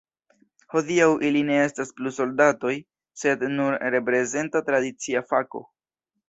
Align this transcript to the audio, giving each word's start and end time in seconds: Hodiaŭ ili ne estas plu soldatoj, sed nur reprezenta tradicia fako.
Hodiaŭ 0.75 1.09
ili 1.27 1.43
ne 1.49 1.59
estas 1.65 1.91
plu 2.01 2.13
soldatoj, 2.15 2.71
sed 3.25 3.45
nur 3.59 3.79
reprezenta 3.97 4.63
tradicia 4.71 5.25
fako. 5.35 5.63